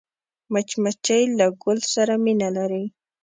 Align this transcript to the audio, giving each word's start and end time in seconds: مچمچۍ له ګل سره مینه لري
مچمچۍ 0.53 1.23
له 1.37 1.45
ګل 1.63 1.79
سره 1.93 2.13
مینه 2.23 2.49
لري 2.57 2.85